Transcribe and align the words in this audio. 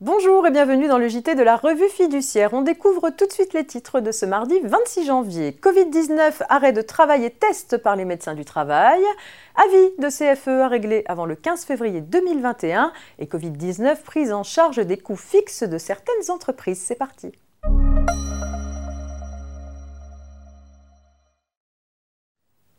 Bonjour 0.00 0.44
et 0.44 0.50
bienvenue 0.50 0.88
dans 0.88 0.98
le 0.98 1.06
JT 1.06 1.36
de 1.36 1.42
la 1.44 1.54
revue 1.56 1.88
fiduciaire. 1.88 2.52
On 2.52 2.62
découvre 2.62 3.10
tout 3.10 3.26
de 3.26 3.32
suite 3.32 3.54
les 3.54 3.64
titres 3.64 4.00
de 4.00 4.10
ce 4.10 4.26
mardi 4.26 4.58
26 4.64 5.06
janvier. 5.06 5.52
Covid-19, 5.62 6.42
arrêt 6.48 6.72
de 6.72 6.82
travail 6.82 7.24
et 7.24 7.30
test 7.30 7.78
par 7.78 7.94
les 7.94 8.04
médecins 8.04 8.34
du 8.34 8.44
travail. 8.44 9.00
Avis 9.54 9.92
de 9.98 10.08
CFE 10.08 10.48
à 10.48 10.66
régler 10.66 11.04
avant 11.06 11.26
le 11.26 11.36
15 11.36 11.64
février 11.64 12.00
2021. 12.00 12.92
Et 13.20 13.26
Covid-19, 13.26 14.02
prise 14.02 14.32
en 14.32 14.42
charge 14.42 14.84
des 14.84 14.98
coûts 14.98 15.14
fixes 15.14 15.62
de 15.62 15.78
certaines 15.78 16.28
entreprises. 16.28 16.82
C'est 16.84 16.96
parti. 16.96 17.30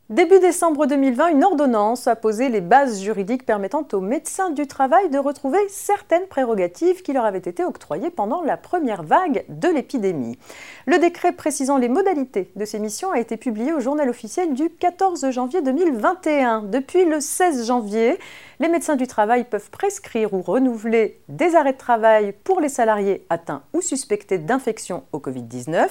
Début 0.08 0.38
décembre 0.38 0.86
2020, 0.86 1.30
une 1.30 1.42
ordonnance 1.42 2.06
a 2.06 2.14
posé 2.14 2.48
les 2.48 2.60
bases 2.60 3.02
juridiques 3.02 3.44
permettant 3.44 3.84
aux 3.92 4.00
médecins 4.00 4.50
du 4.50 4.68
travail 4.68 5.10
de 5.10 5.18
retrouver 5.18 5.58
certaines 5.68 6.28
prérogatives 6.28 7.02
qui 7.02 7.12
leur 7.12 7.24
avaient 7.24 7.38
été 7.38 7.64
octroyées 7.64 8.10
pendant 8.10 8.40
la 8.40 8.56
première 8.56 9.02
vague 9.02 9.44
de 9.48 9.68
l'épidémie. 9.68 10.38
Le 10.86 11.00
décret 11.00 11.32
précisant 11.32 11.76
les 11.76 11.88
modalités 11.88 12.52
de 12.54 12.64
ces 12.64 12.78
missions 12.78 13.10
a 13.10 13.18
été 13.18 13.36
publié 13.36 13.72
au 13.72 13.80
journal 13.80 14.08
officiel 14.08 14.54
du 14.54 14.70
14 14.70 15.28
janvier 15.32 15.60
2021. 15.60 16.62
Depuis 16.62 17.04
le 17.04 17.18
16 17.18 17.66
janvier, 17.66 18.16
les 18.58 18.68
médecins 18.68 18.96
du 18.96 19.06
travail 19.06 19.44
peuvent 19.44 19.70
prescrire 19.70 20.32
ou 20.32 20.40
renouveler 20.40 21.20
des 21.28 21.54
arrêts 21.56 21.74
de 21.74 21.78
travail 21.78 22.32
pour 22.44 22.60
les 22.60 22.70
salariés 22.70 23.26
atteints 23.28 23.62
ou 23.74 23.82
suspectés 23.82 24.38
d'infection 24.38 25.04
au 25.12 25.18
Covid-19. 25.18 25.88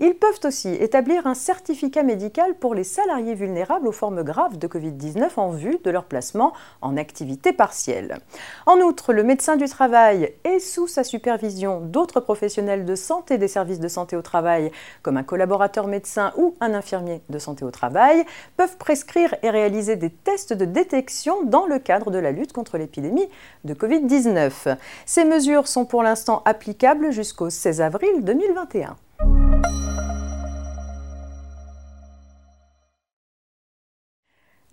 Ils 0.00 0.14
peuvent 0.14 0.40
aussi 0.44 0.70
établir 0.70 1.28
un 1.28 1.34
certificat 1.34 2.02
médical 2.02 2.54
pour 2.54 2.74
les 2.74 2.82
salariés 2.82 3.34
vulnérables 3.34 3.86
aux 3.86 3.92
formes 3.92 4.24
graves 4.24 4.58
de 4.58 4.66
Covid-19 4.66 5.30
en 5.36 5.50
vue 5.50 5.78
de 5.84 5.90
leur 5.90 6.04
placement 6.04 6.52
en 6.80 6.96
activité 6.96 7.52
partielle. 7.52 8.18
En 8.66 8.78
outre, 8.78 9.12
le 9.12 9.22
médecin 9.22 9.56
du 9.56 9.66
travail 9.66 10.32
et 10.42 10.58
sous 10.58 10.88
sa 10.88 11.04
supervision 11.04 11.80
d'autres 11.80 12.20
professionnels 12.20 12.84
de 12.84 12.94
santé 12.96 13.38
des 13.38 13.48
services 13.48 13.80
de 13.80 13.88
santé 13.88 14.16
au 14.16 14.22
travail, 14.22 14.72
comme 15.02 15.16
un 15.16 15.22
collaborateur 15.22 15.86
médecin 15.86 16.32
ou 16.36 16.56
un 16.60 16.74
infirmier 16.74 17.20
de 17.28 17.38
santé 17.38 17.64
au 17.64 17.70
travail, 17.70 18.24
peuvent 18.56 18.78
prescrire 18.78 19.34
et 19.42 19.50
réaliser 19.50 19.94
des 19.94 20.10
tests 20.10 20.52
de 20.52 20.64
détection 20.64 21.44
dans 21.44 21.66
le 21.66 21.78
cadre 21.78 21.99
de 22.08 22.18
la 22.18 22.32
lutte 22.32 22.54
contre 22.54 22.78
l'épidémie 22.78 23.28
de 23.64 23.74
Covid-19. 23.74 24.78
Ces 25.04 25.24
mesures 25.26 25.68
sont 25.68 25.84
pour 25.84 26.02
l'instant 26.02 26.40
applicables 26.46 27.10
jusqu'au 27.10 27.50
16 27.50 27.82
avril 27.82 28.24
2021. 28.24 28.96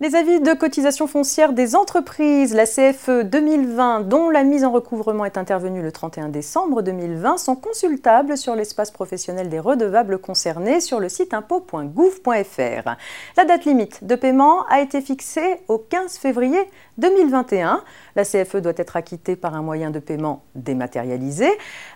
Les 0.00 0.14
avis 0.14 0.38
de 0.38 0.52
cotisation 0.52 1.08
foncière 1.08 1.52
des 1.52 1.74
entreprises, 1.74 2.54
la 2.54 2.66
CFE 2.66 3.24
2020, 3.24 4.02
dont 4.02 4.30
la 4.30 4.44
mise 4.44 4.64
en 4.64 4.70
recouvrement 4.70 5.24
est 5.24 5.36
intervenue 5.36 5.82
le 5.82 5.90
31 5.90 6.28
décembre 6.28 6.82
2020, 6.82 7.36
sont 7.36 7.56
consultables 7.56 8.36
sur 8.36 8.54
l'espace 8.54 8.92
professionnel 8.92 9.48
des 9.48 9.58
redevables 9.58 10.18
concernés 10.18 10.78
sur 10.78 11.00
le 11.00 11.08
site 11.08 11.34
impôt.gouv.fr. 11.34 12.90
La 13.36 13.44
date 13.44 13.64
limite 13.64 14.04
de 14.04 14.14
paiement 14.14 14.64
a 14.66 14.80
été 14.80 15.00
fixée 15.00 15.56
au 15.66 15.78
15 15.78 16.16
février 16.18 16.60
2021. 16.98 17.82
La 18.14 18.24
CFE 18.24 18.58
doit 18.58 18.74
être 18.76 18.94
acquittée 18.94 19.34
par 19.34 19.56
un 19.56 19.62
moyen 19.62 19.90
de 19.90 19.98
paiement 19.98 20.44
dématérialisé. 20.54 21.48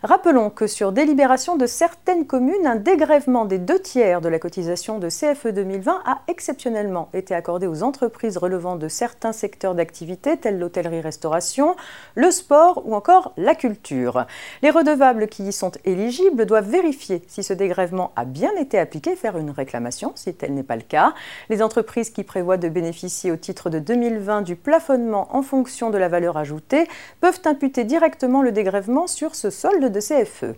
Rappelons 0.02 0.50
que 0.50 0.66
sur 0.66 0.90
délibération 0.90 1.54
de 1.54 1.66
certaines 1.66 2.26
communes, 2.26 2.66
un 2.66 2.74
dégrèvement 2.74 3.44
des 3.44 3.58
deux 3.58 3.78
tiers 3.78 4.20
de 4.20 4.28
la 4.28 4.40
cotisation 4.40 4.98
de 4.98 5.08
CFE 5.08 5.52
2020 5.52 6.02
a 6.04 6.22
exceptionnellement 6.26 7.08
été 7.12 7.32
accordé 7.32 7.68
aux 7.68 7.84
entreprises 7.84 7.91
relevant 7.98 8.76
de 8.76 8.88
certains 8.88 9.32
secteurs 9.32 9.74
d'activité 9.74 10.36
tels 10.36 10.58
l'hôtellerie-restauration, 10.58 11.74
le 12.14 12.30
sport 12.30 12.82
ou 12.86 12.94
encore 12.94 13.32
la 13.36 13.54
culture. 13.54 14.26
Les 14.62 14.70
redevables 14.70 15.28
qui 15.28 15.44
y 15.44 15.52
sont 15.52 15.72
éligibles 15.84 16.46
doivent 16.46 16.68
vérifier 16.68 17.22
si 17.26 17.42
ce 17.42 17.52
dégrèvement 17.52 18.12
a 18.14 18.24
bien 18.24 18.54
été 18.56 18.78
appliqué, 18.78 19.16
faire 19.16 19.36
une 19.36 19.50
réclamation 19.50 20.12
si 20.14 20.32
tel 20.34 20.54
n'est 20.54 20.62
pas 20.62 20.76
le 20.76 20.82
cas. 20.82 21.14
Les 21.48 21.62
entreprises 21.62 22.10
qui 22.10 22.22
prévoient 22.22 22.56
de 22.56 22.68
bénéficier 22.68 23.32
au 23.32 23.36
titre 23.36 23.68
de 23.68 23.78
2020 23.78 24.42
du 24.42 24.54
plafond 24.54 24.92
en 25.12 25.42
fonction 25.42 25.90
de 25.90 25.98
la 25.98 26.08
valeur 26.08 26.36
ajoutée 26.36 26.86
peuvent 27.20 27.40
imputer 27.44 27.84
directement 27.84 28.42
le 28.42 28.52
dégrèvement 28.52 29.06
sur 29.06 29.34
ce 29.34 29.50
solde 29.50 29.90
de 29.90 30.00
CFE. 30.00 30.54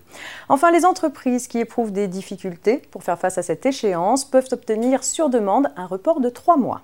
Enfin, 0.48 0.70
les 0.70 0.84
entreprises 0.84 1.46
qui 1.46 1.58
éprouvent 1.58 1.92
des 1.92 2.08
difficultés 2.08 2.82
pour 2.90 3.02
faire 3.04 3.18
face 3.18 3.38
à 3.38 3.42
cette 3.42 3.66
échéance 3.66 4.24
peuvent 4.24 4.48
obtenir 4.52 5.04
sur 5.04 5.30
demande 5.30 5.68
un 5.76 5.86
report 5.86 6.20
de 6.20 6.28
trois 6.28 6.56
mois. 6.56 6.82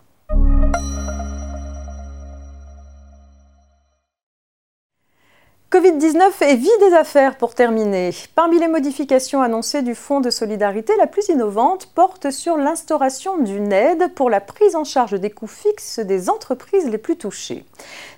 Covid-19 5.70 6.32
et 6.48 6.56
vie 6.56 6.68
des 6.80 6.94
affaires 6.94 7.36
pour 7.36 7.54
terminer. 7.54 8.10
Parmi 8.34 8.58
les 8.58 8.66
modifications 8.66 9.40
annoncées 9.40 9.82
du 9.82 9.94
Fonds 9.94 10.18
de 10.18 10.28
solidarité, 10.28 10.92
la 10.98 11.06
plus 11.06 11.28
innovante 11.28 11.86
porte 11.94 12.32
sur 12.32 12.56
l'instauration 12.56 13.38
d'une 13.38 13.72
aide 13.72 14.12
pour 14.16 14.30
la 14.30 14.40
prise 14.40 14.74
en 14.74 14.82
charge 14.82 15.12
des 15.12 15.30
coûts 15.30 15.46
fixes 15.46 16.00
des 16.00 16.28
entreprises 16.28 16.88
les 16.88 16.98
plus 16.98 17.16
touchées. 17.16 17.64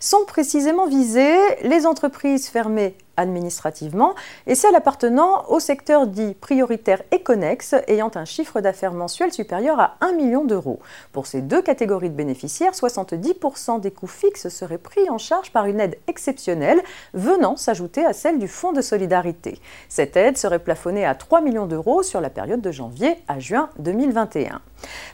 Sont 0.00 0.24
précisément 0.26 0.86
visées 0.86 1.36
les 1.62 1.84
entreprises 1.84 2.48
fermées 2.48 2.94
administrativement 3.16 4.14
et 4.46 4.54
celles 4.54 4.74
appartenant 4.74 5.44
au 5.48 5.60
secteur 5.60 6.06
dit 6.06 6.34
prioritaire 6.34 7.02
et 7.10 7.22
connexe 7.22 7.74
ayant 7.88 8.10
un 8.14 8.24
chiffre 8.24 8.60
d'affaires 8.60 8.92
mensuel 8.92 9.32
supérieur 9.32 9.80
à 9.80 9.96
1 10.00 10.12
million 10.12 10.44
d'euros. 10.44 10.80
Pour 11.12 11.26
ces 11.26 11.42
deux 11.42 11.62
catégories 11.62 12.10
de 12.10 12.14
bénéficiaires, 12.14 12.72
70% 12.72 13.80
des 13.80 13.90
coûts 13.90 14.06
fixes 14.06 14.48
seraient 14.48 14.78
pris 14.78 15.08
en 15.10 15.18
charge 15.18 15.52
par 15.52 15.66
une 15.66 15.80
aide 15.80 15.98
exceptionnelle 16.06 16.82
venant 17.14 17.56
s'ajouter 17.56 18.04
à 18.04 18.12
celle 18.12 18.38
du 18.38 18.48
Fonds 18.48 18.72
de 18.72 18.82
solidarité. 18.82 19.60
Cette 19.88 20.16
aide 20.16 20.36
serait 20.36 20.58
plafonnée 20.58 21.04
à 21.04 21.14
3 21.14 21.40
millions 21.40 21.66
d'euros 21.66 22.02
sur 22.02 22.20
la 22.20 22.30
période 22.30 22.60
de 22.60 22.70
janvier 22.70 23.16
à 23.28 23.38
juin 23.38 23.70
2021. 23.78 24.60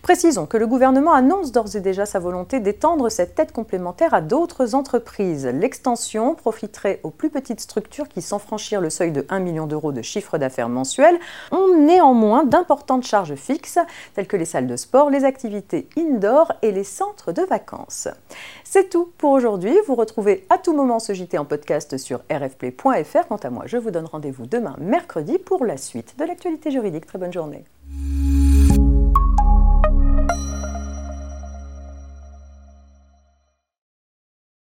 Précisons 0.03 0.47
que 0.47 0.57
le 0.57 0.67
gouvernement 0.67 1.13
annonce 1.13 1.53
d'ores 1.53 1.77
et 1.77 1.81
déjà 1.81 2.07
sa 2.07 2.19
volonté 2.19 2.61
d'étendre 2.61 3.11
cette 3.11 3.39
aide 3.39 3.53
complémentaire 3.53 4.15
à 4.15 4.21
d'autres 4.21 4.75
entreprises. 4.75 5.47
L'extension 5.47 6.35
profiterait 6.35 7.01
aux 7.03 7.11
plus 7.11 7.31
petites 7.31 7.61
qui, 8.07 8.23
sans 8.23 8.39
franchir 8.39 8.81
le 8.81 8.91
seuil 8.91 9.11
de 9.11 9.27
1 9.29 9.41
million 9.41 9.67
d'euros 9.67 9.93
de 9.93 10.03
chiffre 10.03 10.39
d'affaires 10.39 10.69
mensuel, 10.69 11.19
ont 11.51 11.77
néanmoins 11.79 12.45
d'importantes 12.45 13.05
charges 13.05 13.35
fixes, 13.35 13.79
telles 14.15 14.27
que 14.27 14.37
les 14.37 14.45
salles 14.45 14.67
de 14.67 14.77
sport, 14.77 15.11
les 15.11 15.25
activités 15.25 15.89
indoor 15.99 16.53
et 16.63 16.71
les 16.71 16.85
centres 16.85 17.33
de 17.33 17.43
vacances. 17.43 18.09
C'est 18.65 18.91
tout 18.91 19.11
pour 19.19 19.31
aujourd'hui. 19.31 19.75
Vous 19.87 19.95
retrouvez 19.95 20.47
à 20.51 20.59
tout 20.59 20.75
moment 20.75 20.99
ce 20.99 21.15
JT 21.15 21.39
en 21.39 21.45
podcast 21.45 21.97
sur 21.97 22.21
rfplay.fr. 22.31 23.27
Quant 23.29 23.37
à 23.37 23.51
moi, 23.51 23.65
je 23.67 23.79
vous 23.79 23.91
donne 23.91 24.07
rendez-vous 24.07 24.47
demain 24.47 24.77
mercredi 24.79 25.39
pour 25.39 25.65
la 25.65 25.77
suite 25.77 26.15
de 26.19 26.25
l'actualité 26.25 26.71
juridique. 26.71 27.07
Très 27.07 27.19
bonne 27.19 27.33
journée. 27.33 27.65